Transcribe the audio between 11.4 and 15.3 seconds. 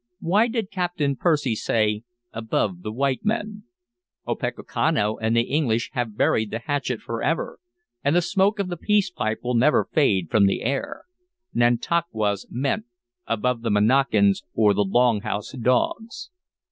Nantauquas meant 'above the Monacans or the Long